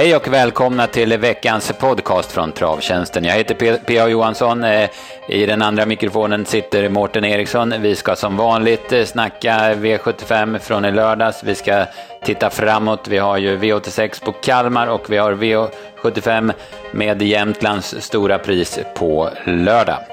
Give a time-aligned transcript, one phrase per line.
[0.00, 3.24] Hej och välkomna till veckans podcast från Travtjänsten.
[3.24, 4.08] Jag heter P.A.
[4.08, 4.64] Johansson.
[4.64, 4.90] Eh,
[5.28, 7.74] I den andra mikrofonen sitter Mårten Eriksson.
[7.80, 11.44] Vi ska som vanligt eh, snacka V75 från i lördags.
[11.44, 11.84] Vi ska
[12.24, 13.08] titta framåt.
[13.08, 16.52] Vi har ju V86 på Kalmar och vi har V75
[16.92, 20.09] med Jämtlands stora pris på lördag.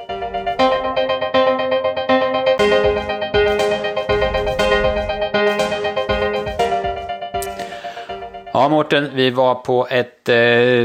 [8.57, 10.35] Ja, Mårten, vi var på ett eh,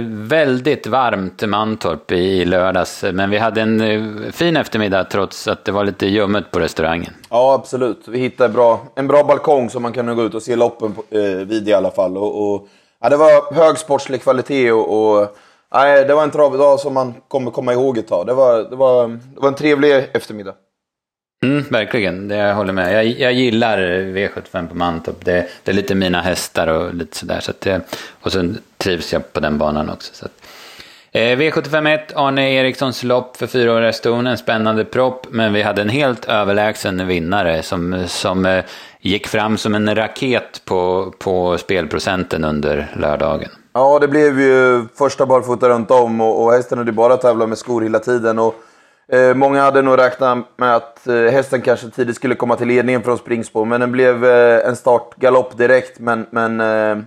[0.09, 5.73] väldigt varmt Mantorp i lördags, men vi hade en eh, fin eftermiddag trots att det
[5.73, 7.12] var lite ljummet på restaurangen.
[7.31, 8.09] Ja, absolut.
[8.09, 11.03] Vi hittade bra, en bra balkong som man kan gå ut och se loppen på,
[11.11, 12.17] eh, vid i alla fall.
[12.17, 12.69] Och, och,
[13.01, 15.37] ja, det var hög sportslig kvalitet och, och
[15.75, 18.27] nej, det var en travdag som man kommer komma ihåg ett tag.
[18.27, 20.55] Det var, det var, det var en trevlig eftermiddag.
[21.43, 22.95] Mm, verkligen, det jag håller med.
[22.95, 25.25] Jag, jag gillar V75 på Mantorp.
[25.25, 27.41] Det, det, är lite mina hästar och lite sådär.
[27.41, 27.79] Så att, eh,
[28.21, 30.15] och sen trivs jag på den banan också.
[30.15, 30.33] Så att.
[31.15, 35.89] Eh, V751, Arne Erikssons lopp för fyraåriga ston, en spännande propp, men vi hade en
[35.89, 38.65] helt överlägsen vinnare som, som eh,
[39.01, 43.51] gick fram som en raket på, på spelprocenten under lördagen.
[43.73, 47.59] Ja, det blev ju första barfota runt om och, och hästen hade bara tävlat med
[47.59, 48.39] skor hela tiden.
[48.39, 48.55] Och
[49.08, 53.03] Eh, många hade nog räknat med att eh, hästen kanske tidigt skulle komma till ledningen
[53.03, 55.98] från springspår, men den blev eh, en startgalopp direkt.
[55.98, 56.98] Men, men eh,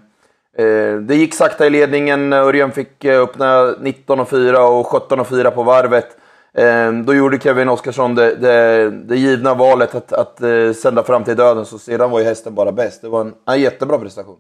[0.66, 2.34] eh, det gick sakta i ledningen.
[2.34, 6.18] Örjan fick eh, öppna 19.4 och 17.4 på varvet.
[6.58, 11.24] Eh, då gjorde Kevin Oskarsson det, det, det givna valet att, att eh, sända fram
[11.24, 13.02] till döden, så sedan var ju hästen bara bäst.
[13.02, 14.38] Det var en, en jättebra prestation.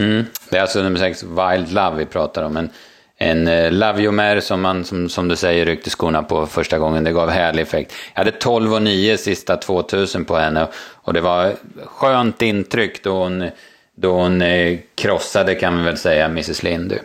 [0.00, 0.24] Mm.
[0.50, 2.56] Det är alltså nummer 6, Wild Love, vi pratar om.
[2.56, 2.70] En
[3.18, 7.04] en eh, Laviomer som man, som, som du säger, ryckte skorna på första gången.
[7.04, 7.94] Det gav härlig effekt.
[8.14, 13.22] Jag hade 12 och 9 sista 2000 på henne och det var skönt intryck då
[13.22, 13.50] hon,
[13.96, 16.98] då hon eh, krossade, kan man väl säga, Mrs Lindy.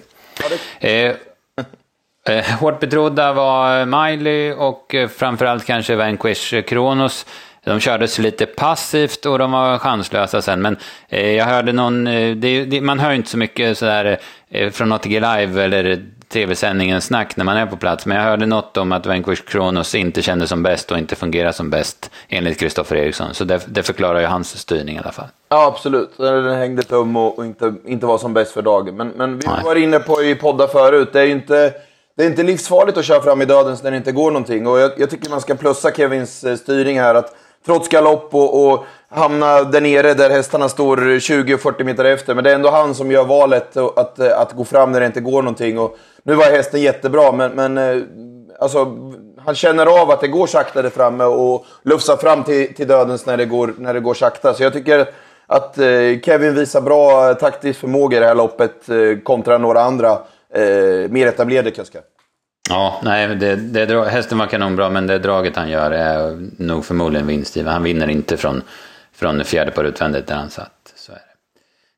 [0.80, 1.12] Eh,
[2.30, 7.26] eh, hårt betrodda var Miley och eh, framförallt kanske Vanquish Kronos.
[7.64, 10.62] De kördes lite passivt och de var chanslösa sen.
[10.62, 10.78] Men
[11.10, 14.20] eh, jag hörde någon, eh, det, det, man hör inte så mycket sådär
[14.50, 18.06] eh, från ATG Live eller tv-sändningen snack när man är på plats.
[18.06, 21.52] Men jag hörde något om att Vanquish Kronos inte kändes som bäst och inte fungerar
[21.52, 23.34] som bäst enligt Kristoffer Eriksson.
[23.34, 25.28] Så det, det, förklarar ju hans styrning i alla fall.
[25.50, 26.18] Ja, absolut.
[26.18, 28.96] Den hängde tum och, inte, inte var som bäst för dagen.
[28.98, 31.74] Men, men vi var inne på i poddar förut, det är ju inte...
[32.16, 34.68] Det är inte livsfarligt att köra fram i döden när det inte går någonting.
[34.68, 37.16] Och jag, jag tycker man ska plussa Kevins styrning här.
[37.16, 37.36] att
[37.66, 42.36] trots galopp och, och hamna där nere där hästarna står 20-40 meter efter.
[42.36, 45.22] Men det är ändå han som gör valet att, att gå fram när det inte
[45.22, 45.80] går någonting.
[45.80, 48.04] Och nu var hästen jättebra, men, men eh,
[48.60, 48.98] alltså,
[49.46, 53.26] han känner av att det går sakta där framme och lufsar fram till, till dödens
[53.26, 54.54] när det, går, när det går sakta.
[54.54, 55.10] Så jag tycker
[55.48, 60.12] att eh, Kevin visar bra taktisk förmåga i det här loppet eh, kontra några andra
[60.54, 62.02] eh, mer etablerade kuskar.
[62.70, 67.28] Ja, nej, det, det, hästen var kanonbra, men det draget han gör är nog förmodligen
[67.28, 67.74] vinstgivande.
[67.74, 68.62] Han vinner inte från,
[69.14, 70.94] från fjärde par utvändigt där han satt.
[70.96, 71.22] Så är det.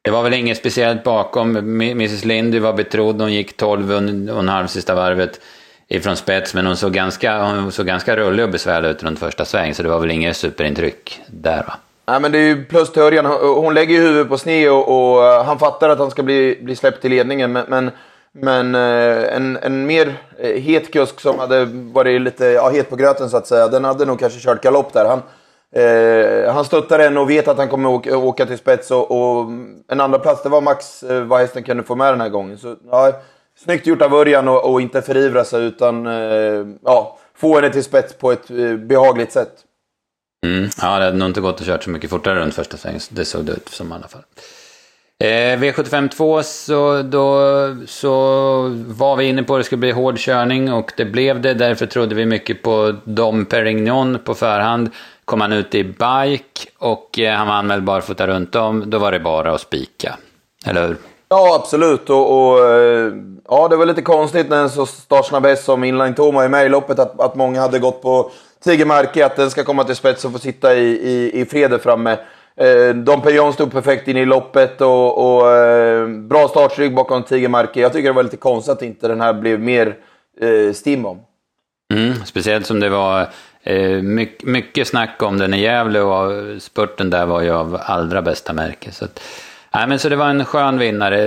[0.02, 1.56] det var väl inget speciellt bakom.
[1.56, 5.40] Mrs Lindy var betrodd, hon gick 12 och en halv sista varvet
[5.88, 9.46] ifrån spets, men hon såg ganska, hon såg ganska rullig och besvärlig ut runt första
[9.46, 11.78] sväng, så det var väl inget superintryck där va?
[12.08, 13.26] Nej, men det är ju plus till Örjan.
[13.42, 16.76] Hon lägger ju huvudet på sned och, och, han fattar att han ska bli, bli
[16.76, 17.92] släppt i ledningen, men, men
[18.36, 22.96] men eh, en, en mer eh, het kusk som hade varit lite ja, het på
[22.96, 25.06] gröten så att säga, den hade nog kanske kört galopp där.
[25.06, 25.22] Han,
[25.76, 29.50] eh, han stöttar den och vet att han kommer åka, åka till spets och, och,
[29.88, 32.58] en andra plats det var max eh, vad hästen kunde få med den här gången.
[32.58, 33.12] Så, ja,
[33.58, 37.84] snyggt gjort av Örjan och, och inte förivra sig utan eh, ja, få henne till
[37.84, 39.54] spets på ett eh, behagligt sätt.
[40.46, 40.70] Mm.
[40.82, 43.00] Ja, det hade nog inte gått att köra så mycket fortare runt första svängen.
[43.10, 44.24] Det såg det ut som i alla fall.
[45.24, 47.40] Eh, V75 2 så, då,
[47.88, 48.12] så
[48.88, 51.54] var vi inne på att det skulle bli hård körning och det blev det.
[51.54, 54.90] Därför trodde vi mycket på Dom Perignon på förhand.
[55.26, 58.90] Kom han ut i bike och eh, han var anmäld barfota runt om.
[58.90, 60.18] Då var det bara att spika.
[60.66, 60.98] Eller hur?
[61.30, 62.10] Ja, absolut.
[62.10, 63.14] Och, och, eh,
[63.50, 66.66] ja, det var lite konstigt när en så startsnabb häst som Inline Toma är med
[66.66, 68.32] i loppet att, att många hade gått på
[68.64, 72.18] Tigermarke, att den ska komma till spets och få sitta i, i, i fred framme.
[72.58, 77.80] Eh, Dom Perignon stod perfekt in i loppet och, och eh, bra startrygg bakom Tigermarke.
[77.80, 79.96] Jag tycker det var lite konstigt att inte den här blev mer
[80.42, 81.20] eh, stim om.
[81.94, 83.28] Mm, speciellt som det var
[83.64, 88.22] eh, mycket, mycket snack om den i Gävle och spurten där var ju av allra
[88.22, 88.92] bästa märke.
[88.92, 89.22] Så, att,
[89.74, 91.26] nej, men så det var en skön vinnare.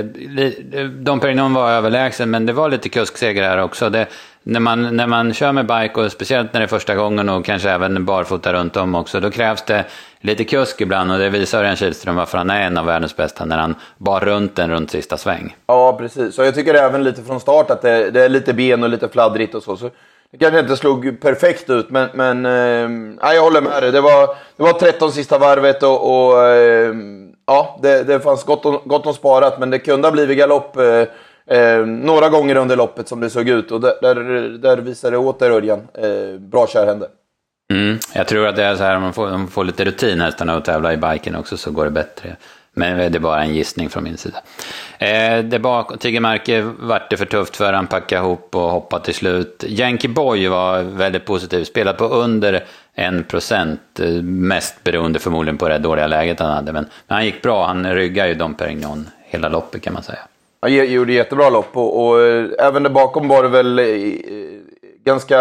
[0.73, 3.91] Eh, Dom Perignon var överlägsen men det var lite kuskseger här också.
[3.91, 4.07] Det,
[4.49, 7.45] när man, när man kör med bike och speciellt när det är första gången och
[7.45, 9.85] kanske även barfota runt om också, då krävs det
[10.21, 13.45] lite kusk ibland och det visar Örjan Kihlström varför han är en av världens bästa
[13.45, 15.57] när han bar runt den runt sista sväng.
[15.67, 16.39] Ja, precis.
[16.39, 19.09] Och jag tycker även lite från start att det, det är lite ben och lite
[19.09, 19.77] fladdrigt och så.
[19.77, 19.91] så
[20.31, 23.93] det kanske inte slog perfekt ut, men, men eh, jag håller med dig.
[23.93, 26.95] Det var, det var 13 sista varvet och, och eh,
[27.47, 30.77] ja, det, det fanns gott om, gott om sparat, men det kunde ha blivit galopp
[30.77, 31.03] eh,
[31.49, 33.71] eh, några gånger under loppet som det såg ut.
[33.71, 34.15] Och där, där,
[34.59, 37.09] där visade det åter Örjan eh, bra körhänder.
[37.73, 40.21] Mm, jag tror att det är så här, om man får, man får lite rutin
[40.21, 42.37] hästarna att tävla i biken också så går det bättre.
[42.79, 44.43] Men det är bara en gissning från min sida.
[44.99, 49.15] Eh, det bak, Tigermarke vart det för tufft för han packade ihop och hoppade till
[49.15, 49.65] slut.
[49.67, 52.65] Yankee Boy var väldigt positiv, spelade på under
[52.95, 53.81] 1 procent.
[54.01, 56.73] Eh, mest beroende förmodligen på det dåliga läget han hade.
[56.73, 60.19] Men, men han gick bra, han ryggade ju Dom Perignon hela loppet kan man säga.
[60.61, 63.87] Han gjorde jättebra lopp och, och eh, även där bakom var det väl eh,
[65.05, 65.39] ganska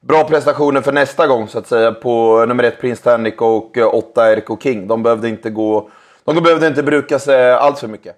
[0.00, 4.36] bra prestationer för nästa gång så att säga på nummer ett Prince Tannic och åtta
[4.36, 4.86] RK King.
[4.86, 5.90] De behövde inte gå
[6.24, 8.16] de behövde inte bruka sig allt för mycket.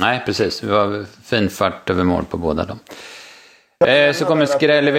[0.00, 0.60] Nej, precis.
[0.60, 2.78] Det var fin fart över mål på båda dem.
[3.86, 4.96] Eh, så kommer skräll...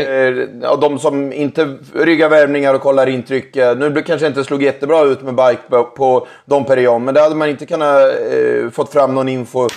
[0.61, 3.55] Ja, de som inte ryggar värvningar och kollar intryck.
[3.55, 5.61] Eh, nu kanske inte slog jättebra ut med bike
[5.95, 9.67] på Dom Perignon, men det hade man inte kunnat eh, fått fram någon info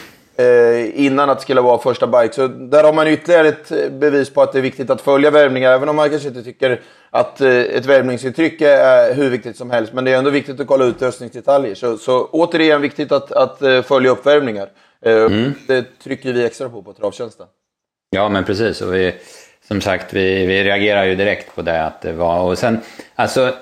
[0.41, 2.35] eh, innan att det skulle vara första bike.
[2.35, 5.73] Så där har man ytterligare ett bevis på att det är viktigt att följa värvningar,
[5.73, 9.93] även om man kanske inte tycker att eh, ett värvningsuttryck är hur viktigt som helst.
[9.93, 11.75] Men det är ändå viktigt att kolla utrustningsdetaljer.
[11.75, 14.69] Så, så återigen viktigt att, att eh, följa upp värvningar.
[15.03, 15.53] Eh, mm.
[15.67, 17.47] Det trycker vi extra på på Travtjänsten.
[18.11, 18.81] Ja, men precis.
[18.81, 19.15] Och vi,
[19.69, 22.41] som sagt, vi, vi reagerar ju direkt på det att det var...
[22.41, 22.81] Och sen,
[23.15, 23.55] alltså,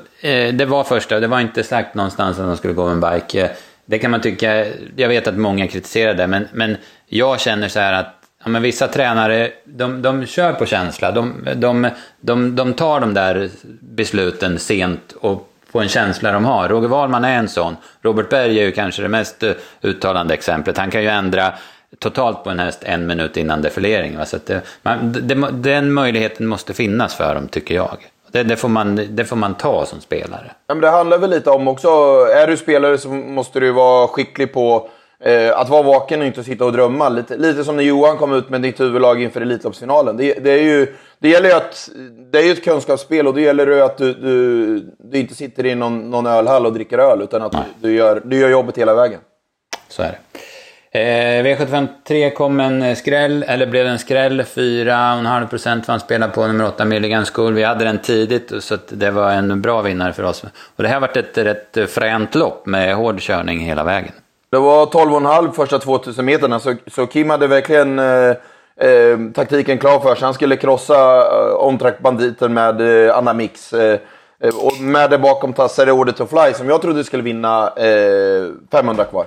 [0.53, 3.51] det var första, det var inte sagt någonstans att de skulle gå med en bike.
[3.91, 6.77] Det kan man tycka, jag vet att många kritiserar det, men, men
[7.07, 8.15] jag känner så här att
[8.45, 11.13] ja, men vissa tränare, de, de kör på känsla.
[11.13, 11.91] De, de,
[12.21, 13.51] de, de tar de där
[13.81, 16.69] besluten sent och på en känsla de har.
[16.69, 17.77] Roger Wahlman är en sån.
[18.03, 19.53] Robert Berg är ju kanske det mest eh,
[19.83, 20.79] uttalande exemplet.
[20.79, 21.53] Han kan ju ändra
[21.99, 24.19] totalt på en häst en minut innan defilering.
[24.27, 27.99] Så eh, det, man, det, den möjligheten måste finnas för dem, tycker jag.
[28.33, 30.51] Det, det, får man, det får man ta som spelare.
[30.67, 31.89] Ja, men det handlar väl lite om också,
[32.35, 34.91] är du spelare så måste du vara skicklig på
[35.21, 37.09] eh, att vara vaken och inte sitta och drömma.
[37.09, 40.17] Lite, lite som när Johan kom ut med ditt huvudlag inför Elitloppsfinalen.
[40.17, 41.91] Det, det, är ju, det gäller ju att,
[42.33, 45.67] det är ju ett kunskapsspel och det gäller ju att du, du, du inte sitter
[45.67, 48.79] i någon, någon ölhall och dricker öl utan att du, du, gör, du gör jobbet
[48.79, 49.21] hela vägen.
[49.89, 50.19] Så är det.
[50.91, 56.67] Eh, V753 kom en skräll, eller blev en skräll, 4,5% för han spelade på nummer
[56.67, 57.55] 8 Milligan School.
[57.55, 60.45] Vi hade den tidigt så det var en bra vinnare för oss.
[60.77, 64.13] Och det här varit ett rätt fränt lopp med hård körning hela vägen.
[64.51, 68.31] Det var 12,5 första 2000 meterna så, så Kim hade verkligen eh,
[68.81, 70.25] eh, taktiken klar för sig.
[70.25, 73.73] Han skulle krossa eh, omtrack-banditen med eh, Anna Mix.
[73.73, 73.99] Eh,
[74.41, 78.53] eh, och med det bakom tassade Order to Fly som jag trodde skulle vinna eh,
[78.71, 79.27] 500 kvar.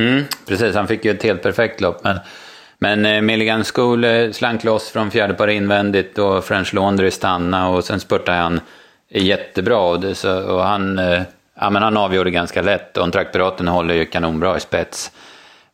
[0.00, 2.04] Mm, precis, han fick ju ett helt perfekt lopp.
[2.04, 2.18] Men,
[2.78, 7.76] men eh, Milligan School eh, slank loss från fjärde par invändigt och French Laundry stannade
[7.76, 8.60] och sen spurtade han
[9.08, 9.78] jättebra.
[9.78, 11.22] Och, det, så, och han, eh,
[11.60, 15.12] ja, men han avgjorde ganska lätt och Piraten håller ju kanonbra i spets.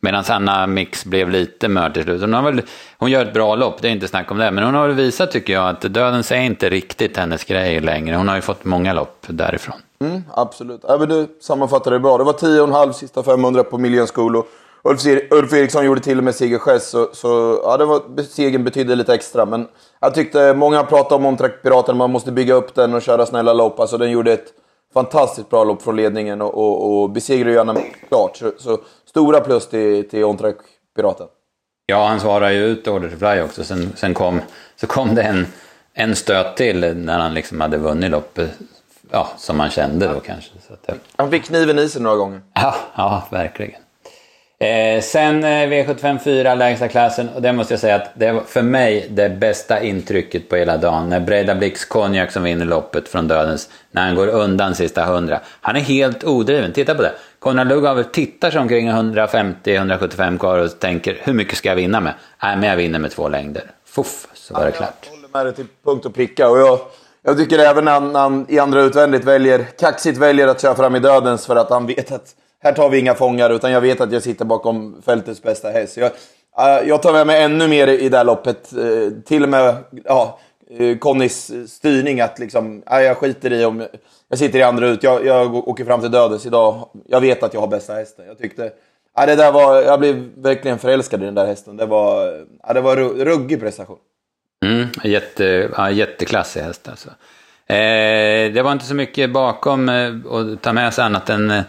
[0.07, 2.21] Medan Anna Mix blev lite mör till slut.
[2.21, 2.63] Hon, har väl,
[2.99, 4.51] hon gör ett bra lopp, det är inte snack om det.
[4.51, 8.17] Men hon har väl visat, tycker jag, att dödens är inte riktigt hennes grej längre.
[8.17, 9.77] Hon har ju fått många lopp därifrån.
[10.01, 10.81] Mm, absolut.
[10.89, 12.19] Ja, men du sammanfattade det bra.
[12.19, 14.37] Det var 10,5 sista 500 på Million School.
[14.37, 14.47] Och
[15.31, 19.15] Ulf Eriksson gjorde till och med segergest, så, så ja, det var, segern betydde lite
[19.15, 19.47] extra.
[19.47, 19.69] Men
[20.01, 23.53] jag tyckte, många pratade om Omtrack Piraten, man måste bygga upp den och köra snälla
[23.53, 23.81] lopp.
[23.81, 24.53] Alltså den gjorde ett
[24.97, 27.75] fantastiskt bra lopp från ledningen och, och, och besegrade ju Anna
[28.09, 28.37] klart.
[28.37, 30.57] Så, så, stora plus till, till Omtrack
[30.97, 31.27] Piraten.
[31.87, 33.65] Ja, han svarade ju ut Order to Fly också.
[33.65, 34.41] Sen, sen kom,
[34.77, 35.47] så kom det en,
[35.95, 38.51] en stöt till när han liksom hade vunnit loppet
[39.11, 40.51] ja, som man kände då kanske.
[40.69, 40.95] Att, eh.
[41.17, 42.41] Han fick kniven i sig några gånger.
[42.55, 43.81] Ja, ja verkligen.
[44.59, 48.41] Eh, sen eh, V75 4, lägsta klassen, och det måste jag säga att det var
[48.41, 51.09] för mig det bästa intrycket på hela dagen.
[51.09, 55.41] När Breda Blix Konjak som vinner loppet från dödens, när han går undan sista 100.
[55.61, 57.13] Han är helt odriven, titta på det.
[57.39, 62.15] Konrad Lugauer tittar sig omkring 150-175 kvar och tänker, hur mycket ska jag vinna med?
[62.43, 63.63] Nej, men jag vinner med två längder.
[63.85, 64.97] Fuff, så var det klart.
[65.03, 66.49] Jag håller med dig till punkt och pricka.
[66.49, 66.79] Och jag
[67.23, 70.97] jag tycker även när han, han, i andra utvändigt väljer, kaxigt väljer att köra fram
[70.97, 72.35] i dödens för att han vet att
[72.67, 75.97] här tar vi inga fångar utan jag vet att jag sitter bakom fältets bästa häst.
[75.97, 76.13] Jag,
[76.59, 78.73] eh, jag tar med mig ännu mer i det här loppet.
[78.73, 80.39] Eh, till och med ja,
[80.79, 83.87] eh, Connys styrning att liksom, jag skiter i om
[84.29, 85.03] jag sitter i andra ut.
[85.03, 86.89] Jag, jag åker fram till dödes idag.
[87.07, 88.27] Jag vet att jag har bästa hästen.
[88.27, 88.73] Jag tyckte,
[89.19, 91.77] Ja, det där var, jag blev verkligen förälskad i den där hästen.
[91.77, 93.99] Det var, ja, det var ruggig prestation.
[94.65, 94.89] Mm.
[95.05, 97.09] jätte, ja, jätteklassig häst alltså.
[97.67, 101.63] Eh, det var inte så mycket bakom eh, att ta med sig annat än eh,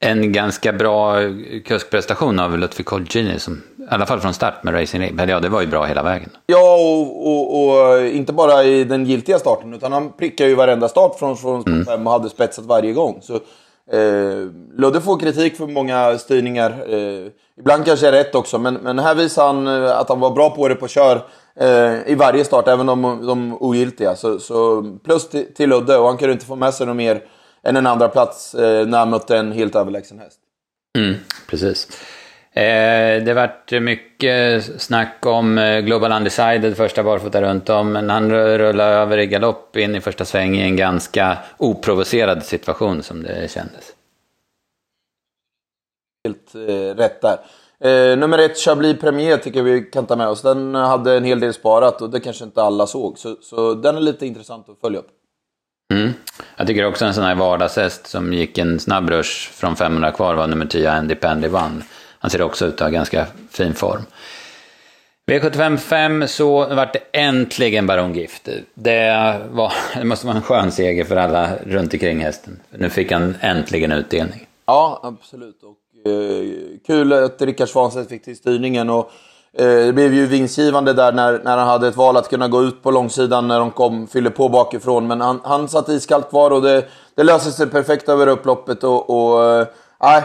[0.00, 1.16] en ganska bra
[1.64, 5.20] kuskprestation av Lutfi Colgini, som, i alla fall från start med Racing Rib.
[5.30, 6.30] Ja, det var ju bra hela vägen.
[6.46, 10.88] Ja, och, och, och, inte bara i den giltiga starten, utan han prickade ju varenda
[10.88, 11.84] start från, från mm.
[11.84, 13.20] fem och hade spetsat varje gång.
[13.22, 13.34] Så,
[13.92, 16.70] eh, Ludde får kritik för många styrningar.
[16.88, 20.50] Eh, ibland kanske rätt också, men, men här visar han eh, att han var bra
[20.50, 21.22] på det på kör
[21.60, 24.16] eh, i varje start, även de, de ogiltiga.
[24.16, 27.22] Så, så plus till, till Ludde, och han kunde inte få med sig något mer
[27.62, 30.40] än en andra plats eh, när han mötte en helt överlägsen häst.
[30.98, 31.14] Mm,
[31.48, 31.88] precis.
[32.52, 38.30] Eh, det vart mycket snack om eh, Global Undecided första barfota runt om, men han
[38.30, 43.50] rullade över i galopp in i första sväng i en ganska oprovocerad situation som det
[43.50, 43.94] kändes.
[46.24, 47.38] Helt eh, rätt där.
[47.80, 50.42] Eh, nummer ett, Chablis Premier, tycker vi kan ta med oss.
[50.42, 53.18] Den hade en hel del sparat och det kanske inte alla såg.
[53.18, 55.19] Så, så den är lite intressant att följa upp.
[55.90, 56.12] Mm.
[56.56, 60.34] Jag tycker också en sån här vardagshäst som gick en snabb rush från 500 kvar
[60.34, 61.84] var nummer 10, Andy Pendy vann.
[62.18, 64.02] Han ser också ut att ha ganska fin form.
[65.26, 68.48] V75 5 så vart det äntligen Baron Gift.
[68.74, 72.60] Det, var, det måste vara en skön seger för alla runt omkring hästen.
[72.70, 74.46] Nu fick han äntligen utdelning.
[74.66, 75.62] Ja, absolut.
[75.62, 76.44] Och, eh,
[76.86, 78.90] kul att Rickard Svanstedt fick till styrningen.
[78.90, 79.10] Och,
[79.58, 82.62] Eh, det blev ju vinstgivande där när, när han hade ett val att kunna gå
[82.62, 85.06] ut på långsidan när de kom, fyllde på bakifrån.
[85.06, 88.84] Men han, han satt iskallt kvar och det, det löste sig perfekt över upploppet.
[88.84, 90.24] Och, och äh,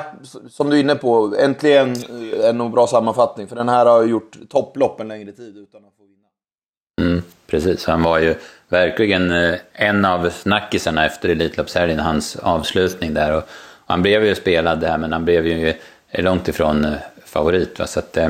[0.50, 3.48] som du är inne på, äntligen eh, en bra sammanfattning.
[3.48, 7.12] För den här har gjort topplopp en längre tid utan att få vinna.
[7.12, 8.36] Mm, precis, han var ju
[8.70, 9.32] verkligen
[9.74, 13.38] en av snackisarna efter Elitloppshelgen, hans avslutning där.
[13.38, 13.44] Och,
[13.88, 15.74] och han blev ju spelad där, men han blev ju
[16.12, 16.96] långt ifrån
[17.35, 17.79] favorit.
[17.79, 17.87] Va?
[17.87, 18.29] Så att, eh,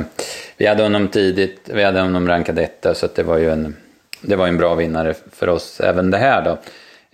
[0.57, 3.75] vi hade honom tidigt, vi hade honom rankad etta, så det var ju en,
[4.21, 6.57] det var en bra vinnare för oss även det här då.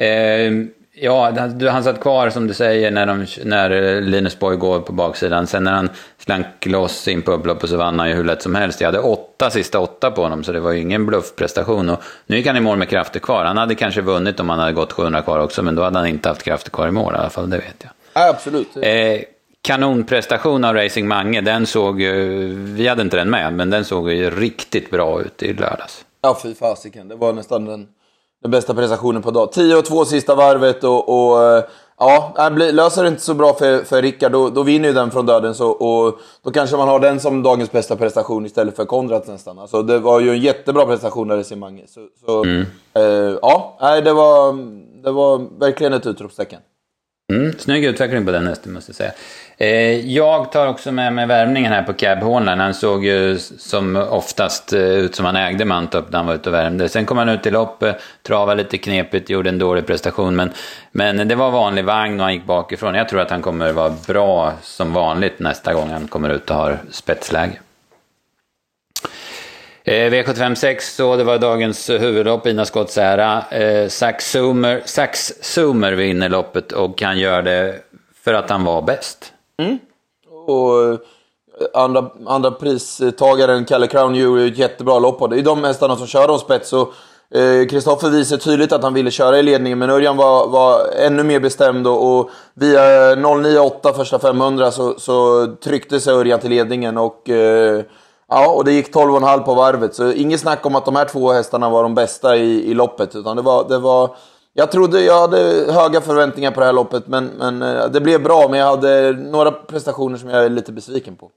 [0.05, 0.51] Eh,
[0.93, 1.33] ja,
[1.69, 5.47] han satt kvar som du säger när, de, när Linus Borg går på baksidan.
[5.47, 8.55] Sen när han slank loss in på upploppet så vann han ju hur lätt som
[8.55, 8.81] helst.
[8.81, 11.89] Jag hade åtta sista åtta på honom så det var ju ingen bluffprestation.
[11.89, 13.45] Och nu gick han i mål med krafter kvar.
[13.45, 16.07] Han hade kanske vunnit om han hade gått 700 kvar också men då hade han
[16.07, 17.91] inte haft krafter kvar i mål i alla fall, det vet jag.
[18.13, 18.77] Ja, absolut.
[18.81, 19.21] Eh,
[19.61, 21.41] kanonprestation av Racing Mange.
[21.41, 25.43] Den såg ju, vi hade inte den med, men den såg ju riktigt bra ut
[25.43, 26.05] i lördags.
[26.21, 27.07] Ja, fy fasiken.
[27.07, 27.87] Det var nästan den,
[28.41, 29.49] den bästa prestationen på dagen.
[29.51, 31.63] 10 och 2 sista varvet och, och eh,
[31.99, 35.25] ja, löser det inte så bra för, för Rickard, då, då vinner ju den från
[35.25, 35.55] döden.
[35.55, 39.59] Så, och då kanske man har den som dagens bästa prestation istället för Konrads nästan.
[39.59, 41.83] Alltså, det var ju en jättebra prestation av Racing Mange.
[41.87, 42.65] Så, så mm.
[42.93, 44.53] eh, ja, det var,
[45.03, 46.59] det var verkligen ett utropstecken.
[47.31, 49.11] Mm, snygg utveckling på den hästen måste jag säga.
[49.57, 52.61] Eh, jag tar också med mig värmningen här på Cab Hornland.
[52.61, 56.49] Han såg ju som oftast eh, ut som han ägde Mantorp när han var ute
[56.49, 56.89] och värmde.
[56.89, 60.35] Sen kom han ut i loppet, eh, travade lite knepigt, gjorde en dålig prestation.
[60.35, 60.51] Men,
[60.91, 62.95] men det var vanlig vagn och han gick bakifrån.
[62.95, 66.55] Jag tror att han kommer vara bra som vanligt nästa gång han kommer ut och
[66.55, 67.59] har spetsläge.
[69.83, 73.43] Eh, V75 6, så det var dagens huvudlopp, Ina Scotts ära.
[73.49, 77.75] Eh, Sax Zoomer, Sax Zoomer vinner loppet och kan göra det
[78.23, 79.33] för att han var bäst.
[79.59, 79.79] Mm.
[80.47, 80.97] Och eh,
[81.73, 85.21] andra, andra pristagaren, Kalle Crown, gjorde ett jättebra lopp.
[85.21, 86.73] Och det är de hästarna som kör om spets.
[86.73, 90.79] Eh, Kristoffer eh, visade tydligt att han ville köra i ledningen, men Örjan var, var
[91.05, 91.87] ännu mer bestämd.
[91.87, 96.97] Och, och via 098 första 500 så, så tryckte sig Örjan till ledningen.
[96.97, 97.29] och...
[97.29, 97.81] Eh,
[98.33, 99.95] Ja, och det gick 12,5 på varvet.
[99.95, 103.15] Så inget snack om att de här två hästarna var de bästa i, i loppet.
[103.15, 104.15] Utan det var, det var...
[104.53, 108.23] Jag trodde jag hade höga förväntningar på det här loppet, men, men eh, det blev
[108.23, 108.47] bra.
[108.49, 111.31] Men jag hade några prestationer som jag är lite besviken på.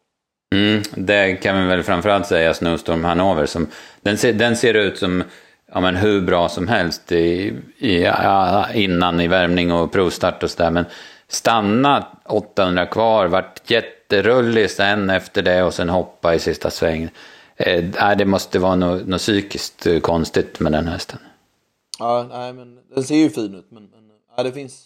[0.55, 3.47] Mm, det kan vi väl framförallt säga, Snowstorm Hanover.
[3.47, 3.67] Som,
[4.03, 5.25] den, ser, den ser ut som
[5.73, 10.51] ja, men hur bra som helst i, i, ja, innan i värmning och provstart och
[10.51, 10.71] sådär.
[10.71, 10.85] Men
[11.35, 17.11] stanna 800 kvar, vart jätterullig sen efter det och sen hoppa i sista svängen.
[17.57, 21.19] Eh, det måste vara något, något psykiskt eh, konstigt med den hästen.
[21.99, 24.03] Ja, nej, men den ser ju fin ut, men, men
[24.37, 24.85] ja, det finns...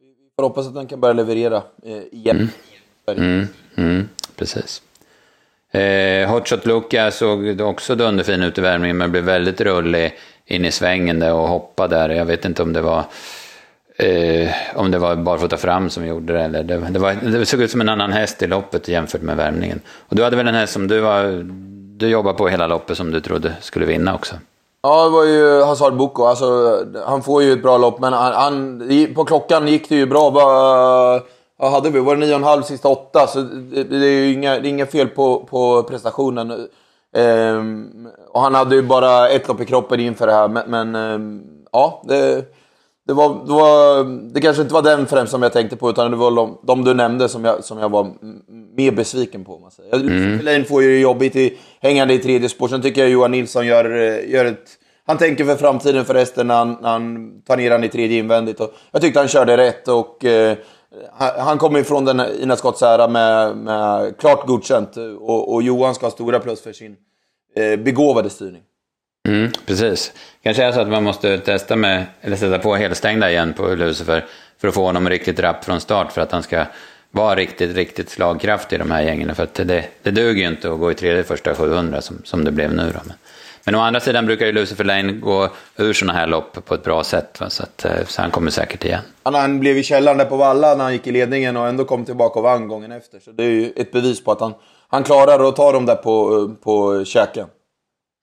[0.00, 2.50] Vi får hoppas att den kan börja leverera eh, igen.
[3.06, 3.18] Mm.
[3.18, 4.82] Mm, mm, precis.
[5.70, 10.72] Eh, Hotshot Luca såg också dunderfin ut i värmningen, men blev väldigt rullig in i
[10.72, 12.08] svängen där och hoppade där.
[12.08, 13.04] Jag vet inte om det var
[13.98, 17.60] Eh, om det var barfota fram som gjorde det eller det, det, var, det såg
[17.60, 19.80] ut som en annan häst i loppet jämfört med värmningen.
[20.08, 21.44] Och du hade väl en häst som du, var,
[21.98, 24.34] du jobbade på hela loppet som du trodde skulle vinna också?
[24.82, 26.24] Ja, det var ju Hazard Boko.
[26.24, 28.82] Alltså, han får ju ett bra lopp, men han, han,
[29.14, 30.30] på klockan gick det ju bra.
[30.30, 32.00] Vad hade vi?
[32.00, 33.26] Var det 9,5 sista åtta?
[33.26, 36.68] Så det, det är ju inga, det är inga fel på, på prestationen.
[37.16, 40.94] Ehm, och han hade ju bara ett lopp i kroppen inför det här, men, men
[40.94, 42.44] ehm, ja, det,
[43.06, 46.10] det, var, det, var, det kanske inte var den främst som jag tänkte på, utan
[46.10, 48.12] det var de, de du nämnde som jag, som jag var
[48.76, 49.58] mer besviken på.
[49.58, 49.94] Man säger.
[49.94, 50.44] Mm.
[50.44, 53.84] Lane får ju jobbigt i, hängande i tredje spår, sen tycker jag Johan Nilsson gör,
[54.28, 54.70] gör ett...
[55.06, 58.60] Han tänker för framtiden förresten när han, när han tar ner han i tredje invändigt.
[58.60, 60.56] Och jag tyckte han körde rätt och eh,
[61.38, 64.96] han kommer ifrån den Ina Scotts ära med, med klart godkänt.
[65.20, 66.96] Och, och Johan ska ha stora plus för sin
[67.56, 68.62] eh, begåvade styrning.
[69.26, 70.12] Mm, precis.
[70.42, 74.24] Kanske är så att man måste testa med, eller sätta på helstängda igen på Lucifer
[74.60, 76.64] för att få honom riktigt rapp från start för att han ska
[77.10, 79.34] vara riktigt, riktigt slagkraftig i de här gängen.
[79.34, 82.44] För att det, det duger ju inte att gå i tredje första 700 som, som
[82.44, 82.82] det blev nu.
[82.94, 83.00] Då.
[83.04, 83.16] Men,
[83.64, 86.84] men å andra sidan brukar ju Lucifer Lane gå ur sådana här lopp på ett
[86.84, 87.40] bra sätt.
[87.40, 87.50] Va?
[87.50, 89.02] Så, att, eh, så han kommer säkert igen.
[89.22, 91.84] Han, han blev i källaren där på Valla när han gick i ledningen och ändå
[91.84, 93.20] kom tillbaka och vann gången efter.
[93.20, 94.54] Så det är ju ett bevis på att han,
[94.88, 97.46] han klarar att ta dem där på, på käken.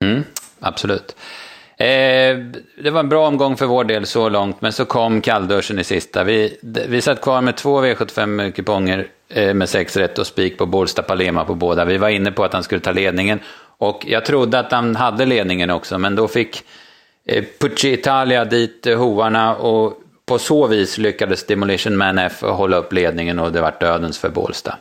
[0.03, 0.23] Mm,
[0.63, 1.15] absolut.
[1.77, 2.37] Eh,
[2.83, 5.83] det var en bra omgång för vår del så långt, men så kom kallduschen i
[5.83, 6.23] sista.
[6.23, 11.01] Vi, vi satt kvar med två V75-kuponger eh, med sex rätt och spik på Bålsta
[11.03, 11.85] Palema på båda.
[11.85, 13.39] Vi var inne på att han skulle ta ledningen
[13.77, 16.63] och jag trodde att han hade ledningen också, men då fick
[17.25, 22.77] eh, Pucci Italia dit eh, hovarna och på så vis lyckades Demolition Man F hålla
[22.77, 24.77] upp ledningen och det var dödens för Bålsta.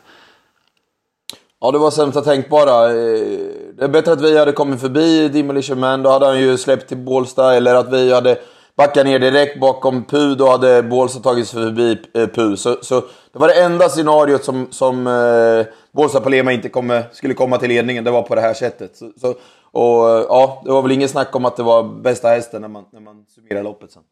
[1.65, 2.91] Ja, det var sämsta tänkbara.
[2.91, 3.39] Eh,
[3.77, 6.89] det är bättre att vi hade kommit förbi Demolition Man, då hade han ju släppt
[6.89, 7.55] till Bålsta.
[7.55, 8.39] Eller att vi hade
[8.77, 12.57] backat ner direkt bakom Pu, då hade Bålsta tagit sig förbi eh, Pu.
[12.57, 13.01] Så, så
[13.33, 17.69] det var det enda scenariot som, som eh, Bålsta Palema inte komme, skulle komma till
[17.69, 18.97] ledningen, det var på det här sättet.
[18.97, 19.29] Så, så,
[19.73, 22.85] och ja, det var väl ingen snack om att det var bästa hästen när man,
[22.93, 24.03] när man summerar loppet sen.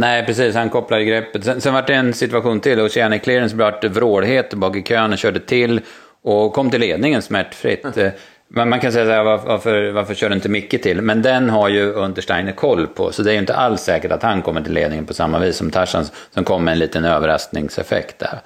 [0.00, 0.54] Nej, precis.
[0.54, 1.44] Han kopplade greppet.
[1.44, 2.80] Sen, sen var det en situation till.
[2.80, 5.80] Oceanic Clearance blev vrålhet bak i kön och körde till
[6.22, 7.96] och kom till ledningen smärtfritt.
[7.96, 8.12] Mm.
[8.48, 11.02] Man, man kan säga så här, varför, varför kör inte Micke till?
[11.02, 14.22] Men den har ju Untersteiner koll på, så det är ju inte alls säkert att
[14.22, 18.18] han kommer till ledningen på samma vis som Tarzan som kom med en liten överraskningseffekt
[18.18, 18.40] där.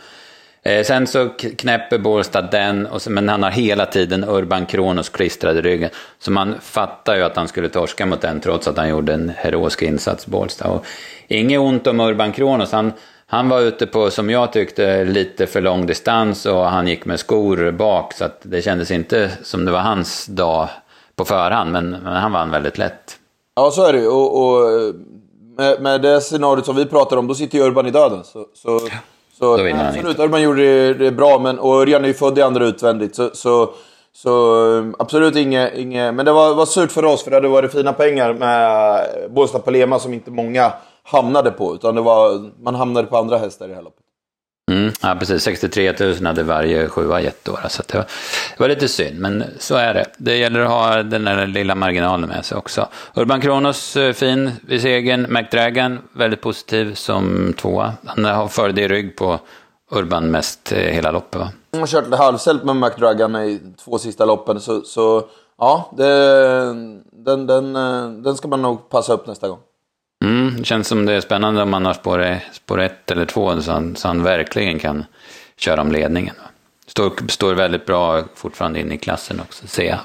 [0.65, 5.09] Eh, sen så knäpper Bålstad den, och så, men han har hela tiden Urban Kronos
[5.09, 5.91] klistrad i ryggen.
[6.19, 9.33] Så man fattar ju att han skulle torska mot den trots att han gjorde en
[9.37, 10.69] heroisk insats, Bålstad.
[10.69, 10.87] Och
[11.29, 12.93] inget ont om Urban Kronos, han
[13.33, 17.21] han var ute på, som jag tyckte, lite för lång distans och han gick med
[17.21, 20.69] skor bak så att det kändes inte som det var hans dag
[21.17, 23.19] på förhand, men, men han vann väldigt lätt.
[23.57, 24.95] Ja, så är det och, och
[25.57, 28.25] med, med det scenariot som vi pratar om, då sitter ju Urban i döden.
[28.25, 28.97] Så, så, ja,
[29.39, 32.15] så då vinner absolut, han Urban gjorde det, det bra, men, och Örjan är ju
[32.15, 33.17] född i andra utvändigt.
[33.17, 33.71] Så, så,
[34.15, 37.73] så absolut inget, inge, men det var, var surt för oss, för det hade varit
[37.73, 40.73] fina pengar med Båstad Palema som inte många
[41.05, 44.03] hamnade på, utan det var, man hamnade på andra hästar i det här loppet.
[44.71, 45.43] Mm, ja, precis.
[45.43, 47.59] 63 000 hade varje sjua gett då.
[47.69, 48.05] Så det var,
[48.57, 50.07] det var lite synd, men så är det.
[50.19, 52.89] Det gäller att ha den där lilla marginalen med sig också.
[53.15, 55.27] Urban Kronos eh, fin vid segern.
[55.29, 57.93] McDragon väldigt positiv som tvåa.
[58.07, 59.41] Han har före det i rygg på
[59.91, 61.49] Urban mest eh, hela loppet va?
[61.73, 64.61] Han har kört halvsält med McDragon i två sista loppen.
[64.61, 65.25] Så, så
[65.59, 66.05] ja, det,
[67.13, 69.59] den, den, eh, den ska man nog passa upp nästa gång.
[70.23, 73.25] Mm, det känns som det är spännande om man har spår, e, spår ett eller
[73.25, 75.05] två så han, så han verkligen kan
[75.57, 76.35] köra om ledningen.
[76.87, 79.99] Står, står väldigt bra fortfarande inne i klassen också, ser jag.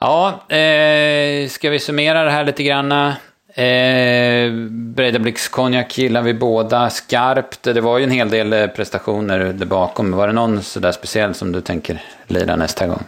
[0.00, 2.92] Ja, eh, ska vi summera det här lite grann?
[2.92, 7.62] Eh, Breidablicks konjak gillar vi båda skarpt.
[7.62, 10.12] Det var ju en hel del eh, prestationer där bakom.
[10.12, 13.04] Var det någon sådär speciell som du tänker lira nästa gång?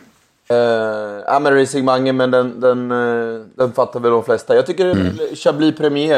[0.50, 4.54] Uh, ja, men Racing Mange, men den, den, uh, den fattar väl de flesta.
[4.54, 5.16] Jag tycker mm.
[5.34, 6.16] Chablis Premier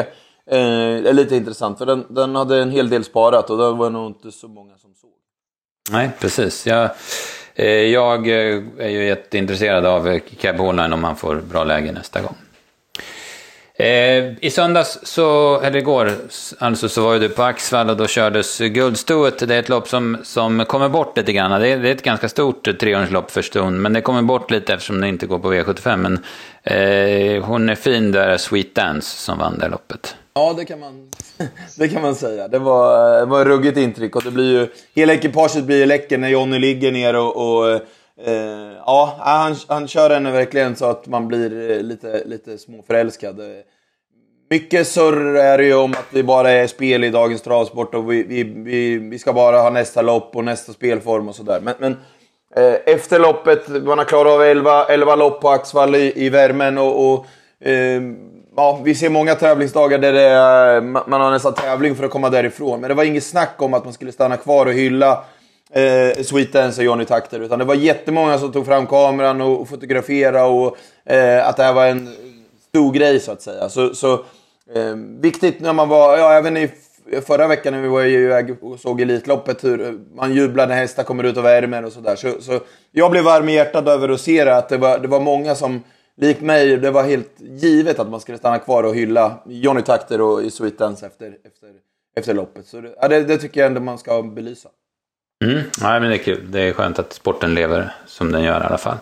[0.52, 3.90] uh, är lite intressant, för den, den hade en hel del sparat och det var
[3.90, 5.10] nog inte så många som såg.
[5.90, 6.66] Nej, precis.
[6.66, 6.90] Jag,
[7.58, 12.36] uh, jag är ju jätteintresserad av Cab Holline om han får bra läge nästa gång.
[13.82, 16.10] Eh, I söndags, så, eller igår,
[16.58, 19.48] alltså så var ju du på Axvall och då kördes Guldstoet.
[19.48, 21.60] Det är ett lopp som, som kommer bort lite grann.
[21.60, 24.74] Det är, det är ett ganska stort trehjulslopp för stund, men det kommer bort lite
[24.74, 25.96] eftersom det inte går på V75.
[25.96, 26.18] Men
[26.62, 30.16] eh, hon är fin där, Sweet Dance, som vann det loppet.
[30.34, 31.10] Ja, det kan man,
[31.78, 32.48] det kan man säga.
[32.48, 35.86] Det var, det var ett ruggigt intryck och det blir ju, hela ekipaget blir ju
[35.86, 37.80] läcker när Jonny ligger ner och, och
[38.28, 43.40] Uh, ja, han, han kör henne verkligen så att man blir eh, lite, lite småförälskad.
[44.52, 48.12] Mycket surr är det ju om att det bara är spel i dagens travsport och
[48.12, 51.60] vi, vi, vi, vi ska bara ha nästa lopp och nästa spelform och sådär.
[51.62, 51.92] Men, men
[52.56, 56.78] eh, efter loppet, man har klarat av 11, 11 lopp på Axvall i, i värmen
[56.78, 57.26] och, och
[57.68, 58.02] eh,
[58.56, 62.80] ja, vi ser många tävlingsdagar där är, man har nästan tävling för att komma därifrån.
[62.80, 65.24] Men det var inget snack om att man skulle stanna kvar och hylla
[65.70, 67.40] eh, Sweet Dance och Johnny Takter.
[67.40, 70.76] Utan det var jättemånga som tog fram kameran och, och fotograferade och
[71.12, 72.08] eh, att det här var en
[72.68, 73.68] stor grej så att säga.
[73.68, 74.24] Så, så
[74.74, 76.70] eh, viktigt när man var, ja även i
[77.26, 81.02] förra veckan när vi var iväg och såg Elitloppet hur eh, man jublar när hästar
[81.02, 82.16] kommer ut och värmer och sådär.
[82.16, 85.08] Så, så jag blev varm i hjärtat över att se det, att det var, det
[85.08, 85.82] var många som
[86.16, 90.20] likt mig, det var helt givet att man skulle stanna kvar och hylla Johnny Takter
[90.20, 91.68] och i Sweet Dance efter, efter,
[92.16, 92.66] efter loppet.
[92.66, 94.68] Så det, ja, det, det tycker jag ändå man ska belysa.
[95.44, 95.62] Mm.
[95.80, 96.50] Ja, men det är kul.
[96.50, 98.96] Det är skönt att sporten lever som den gör i alla fall.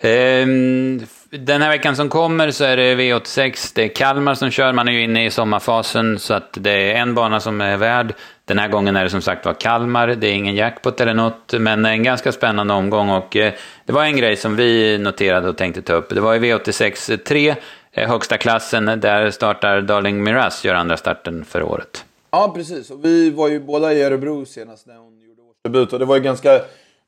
[0.00, 3.72] Ehm, den här veckan som kommer så är det V86.
[3.74, 4.72] Det är Kalmar som kör.
[4.72, 8.14] Man är ju inne i sommarfasen så att det är en bana som är värd.
[8.44, 10.08] Den här gången är det som sagt var Kalmar.
[10.08, 13.10] Det är ingen jackpot eller något, men en ganska spännande omgång.
[13.10, 13.52] Och eh,
[13.86, 16.08] det var en grej som vi noterade och tänkte ta upp.
[16.08, 17.54] Det var i V86 3,
[17.92, 18.84] eh, högsta klassen.
[19.00, 22.04] Där startar Darling Miraz, gör andra starten för året.
[22.30, 22.90] Ja, precis.
[22.90, 25.92] Och vi var ju båda i Örebro senast när hon gjorde årsdebut.
[25.92, 26.60] Och det var ju ganska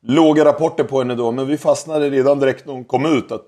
[0.03, 1.31] låga rapporter på henne då.
[1.31, 3.31] Men vi fastnade redan direkt när hon kom ut.
[3.31, 3.47] Att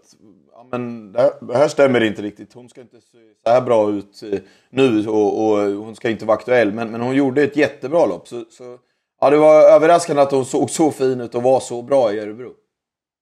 [0.73, 2.53] men det, här, det här stämmer inte riktigt.
[2.53, 6.25] Hon ska inte se så här bra ut eh, nu och, och hon ska inte
[6.25, 6.71] vara aktuell.
[6.71, 8.27] Men, men hon gjorde ett jättebra lopp.
[8.27, 8.77] Så, så,
[9.21, 12.19] ja, det var överraskande att hon såg så fin ut och var så bra i
[12.19, 12.51] Örebro.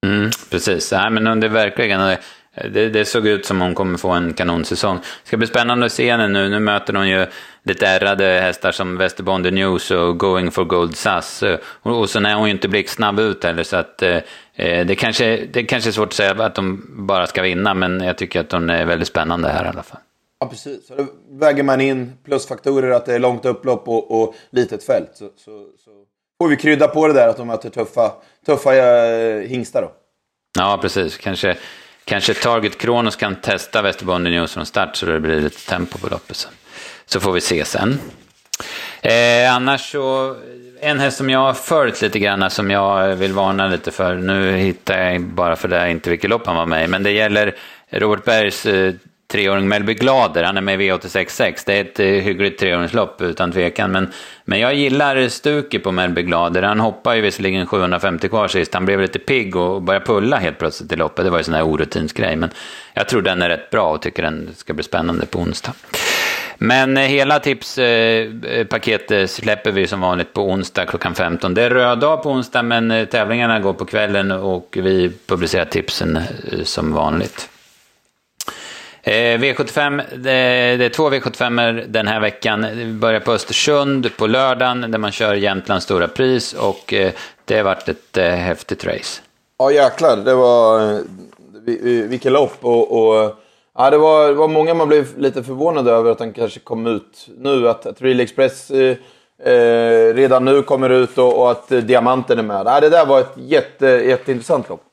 [0.05, 2.01] Mm, precis, Nej, men det är verkligen...
[2.01, 2.17] Eh,
[2.55, 4.97] det, det, såg ut som hon kommer få en kanonsäsong.
[4.97, 6.49] Det ska bli spännande att se henne nu.
[6.49, 7.25] Nu möter hon ju
[7.63, 11.43] lite ärrade hästar som Västerbonde News och Going for Gold SAS.
[11.81, 14.19] Och, och så är hon ju inte blixtsnabb ut heller så att eh,
[14.55, 18.17] det, kanske, det kanske är svårt att säga att de bara ska vinna men jag
[18.17, 19.99] tycker att hon är väldigt spännande här i alla fall.
[20.39, 20.87] Ja, precis.
[20.87, 25.11] Så då väger man in plusfaktorer att det är långt upplopp och, och litet fält.
[25.13, 25.51] Så, så,
[25.85, 25.91] så,
[26.41, 28.11] får vi krydda på det där att de möter tuffa,
[28.45, 29.91] tuffa äh, hingstar då.
[30.59, 31.17] Ja, precis.
[31.17, 31.57] Kanske
[32.12, 36.08] Kanske Target Kronos kan testa Västerbonde News från start så det blir lite tempo på
[36.08, 36.38] loppet.
[36.38, 36.50] Så,
[37.06, 38.00] så får vi se sen.
[39.02, 40.36] Eh, annars så,
[40.82, 44.15] en häst som jag har följt lite grann, som jag vill varna lite för.
[44.15, 47.12] Nu hittar jag bara för det inte vilket lopp han var med i, men det
[47.12, 47.56] gäller
[47.89, 48.93] Robert Bergs eh,
[49.32, 51.63] treåring Melby Glader, han är med i V866.
[51.65, 53.91] Det är ett eh, hyggligt treåringslopp utan tvekan.
[53.91, 54.12] Men,
[54.46, 56.63] men jag gillar stuket på Melby Glader.
[56.63, 58.74] Han hoppar ju visserligen 750 kvar sist.
[58.74, 61.26] Han blev lite pigg och började pulla helt plötsligt i loppet.
[61.26, 62.36] Det var ju sån här orutinsgrej.
[62.36, 62.50] Men
[62.94, 65.74] jag tror den är rätt bra och tycker den ska bli spännande på onsdag.
[66.58, 71.54] Men eh, hela tipspaketet eh, släpper vi som vanligt på onsdag klockan 15.
[71.54, 76.20] Det är röd dag på onsdag men tävlingarna går på kvällen och vi publicerar tipsen
[76.63, 77.50] som vanligt.
[79.03, 82.67] Eh, V75, det, är två V75 den här veckan.
[82.73, 87.11] Vi börjar på Östersund på lördagen där man kör Jämtlands stora pris och eh,
[87.45, 89.21] det har varit ett eh, häftigt race.
[89.57, 91.01] Ja jäklar, det var
[92.07, 93.35] vilket lopp och, och
[93.77, 96.87] ja, det, var, det var många man blev lite förvånade över att den kanske kom
[96.87, 97.69] ut nu.
[97.69, 102.63] Att, att Real Express eh, redan nu kommer ut och, och att Diamanten är med.
[102.65, 104.83] Ja, det där var ett jätte, jätteintressant lopp.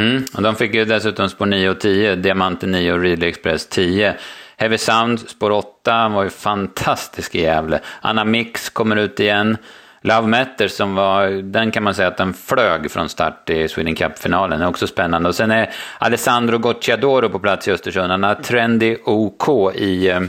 [0.00, 3.66] Mm, och de fick ju dessutom spår 9 och 10, Diamanten 9 och Ridley Express
[3.66, 4.14] 10.
[4.56, 7.80] Heavy Sound, spår 8, var ju fantastisk i Gävle.
[8.00, 9.56] Anna Mix kommer ut igen.
[10.02, 13.94] Love Matter som var, den kan man säga att den flög från start i Sweden
[13.94, 15.28] Cup-finalen, är också spännande.
[15.28, 20.20] Och sen är Alessandro Gocciadoro på plats i Östersund, han har Trendy OK i eh,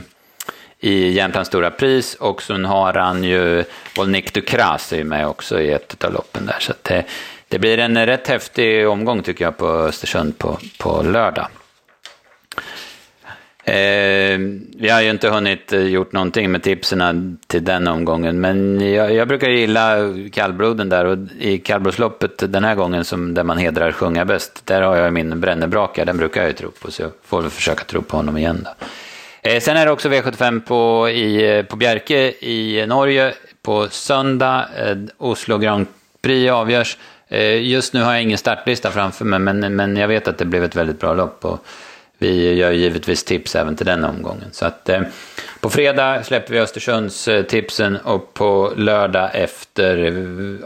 [0.80, 3.64] i Jämtlands stora pris och sen har han ju
[3.96, 6.56] Volnik Dukras med också i ett av loppen där.
[6.60, 7.04] Så det,
[7.48, 11.48] det blir en rätt häftig omgång tycker jag på Östersund på, på lördag.
[13.64, 14.38] Eh,
[14.78, 19.14] vi har ju inte hunnit eh, gjort någonting med tipsen till den omgången, men jag,
[19.14, 19.96] jag brukar gilla
[20.32, 24.82] kallbloden där och i kallblodsloppet den här gången som där man hedrar sjunga bäst, där
[24.82, 27.84] har jag min brännebraka, den brukar jag ju tro på, så jag får väl försöka
[27.84, 28.86] tro på honom igen då.
[29.42, 34.68] Eh, sen är det också V75 på, i, eh, på Bjerke i Norge på söndag.
[34.76, 35.86] Eh, Oslo Grand
[36.22, 36.98] Prix avgörs.
[37.28, 40.44] Eh, just nu har jag ingen startlista framför mig, men, men jag vet att det
[40.44, 41.44] blev ett väldigt bra lopp.
[41.44, 41.66] Och
[42.18, 44.48] vi gör givetvis tips även till den omgången.
[44.52, 45.00] Så att, eh,
[45.60, 49.96] på fredag släpper vi Östersunds eh, tipsen och på lördag efter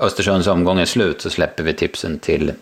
[0.00, 2.52] Östersunds omgång är slut så släpper vi tipsen till,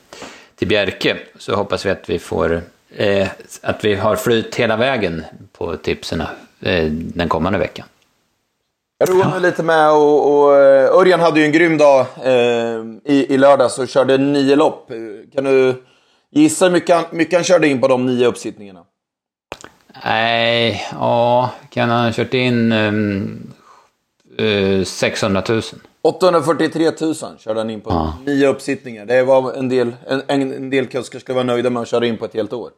[0.57, 1.17] till Bjerke.
[1.39, 2.63] Så hoppas vi att vi får
[2.97, 3.29] eh,
[3.63, 6.21] att vi har flyt hela vägen på tipsen
[6.61, 7.87] eh, den kommande veckan.
[9.03, 12.85] Jag roade mig lite med och, och eh, Örjan hade ju en grym dag eh,
[13.05, 14.91] i, i lördags och körde nio lopp.
[15.35, 15.83] Kan du
[16.31, 18.85] gissa hur mycket, mycket han körde in på de nio uppsittningarna?
[20.05, 23.53] Nej, ja, kan han ha kört in um,
[24.41, 25.63] uh, 600 000?
[26.03, 28.15] 843 000 körde han in på ja.
[28.27, 29.07] nio uppsittningar.
[29.07, 32.17] Det var en del, en, en del kuskar skulle vara nöjda med att köra in
[32.19, 32.71] på ett helt år.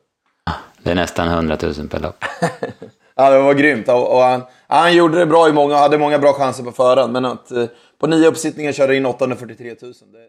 [0.83, 2.25] Det är nästan 100 000 per lopp.
[3.15, 3.89] ja, det var grymt.
[3.89, 7.13] Och, och han, han gjorde det bra i många, hade många bra chanser på förhand,
[7.13, 7.65] men att eh,
[7.99, 10.29] på nio uppsittningar köra in 843 000, det, det,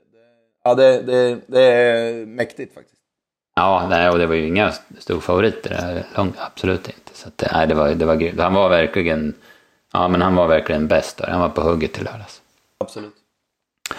[0.64, 3.00] ja, det, det, det är mäktigt faktiskt.
[3.56, 7.12] Ja, nej, och det var ju inga storfavoriter, långt, absolut inte.
[7.14, 8.40] Så att, nej, det var, det var grymt.
[8.40, 9.34] Han var verkligen,
[9.94, 11.28] ja men han var verkligen bäst där.
[11.28, 12.42] Han var på hugget till lördags.
[12.78, 13.14] Absolut.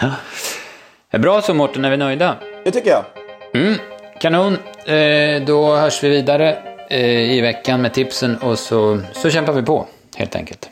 [0.01, 1.19] Ja.
[1.19, 2.37] Bra så Mårten, är vi nöjda?
[2.65, 3.05] Det tycker jag.
[3.55, 3.79] Mm,
[4.21, 4.57] kanon.
[4.87, 9.63] Eh, då hörs vi vidare Eh, i veckan med tipsen och så, så kämpar vi
[9.63, 10.71] på helt enkelt.